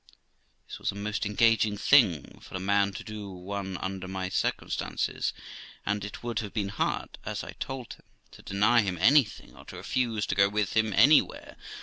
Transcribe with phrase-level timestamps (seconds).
[0.67, 4.29] This was a most engaging thing for a man to do to one under my
[4.29, 5.31] circumstances;
[5.85, 9.63] and it would have been hard, as I told him, to deny him/ anything, or
[9.65, 11.55] to refuse to go with him anywhere.